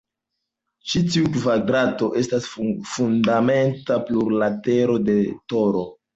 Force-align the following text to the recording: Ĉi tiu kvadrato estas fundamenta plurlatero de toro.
Ĉi 0.93 1.01
tiu 1.15 1.27
kvadrato 1.35 2.07
estas 2.21 2.47
fundamenta 2.95 4.01
plurlatero 4.09 4.99
de 5.13 5.21
toro. 5.55 5.87